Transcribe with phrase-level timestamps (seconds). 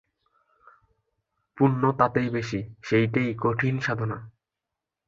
[1.57, 4.17] পুণ্য তাতেই বেশি, সেইটেই কঠিন সাধনা।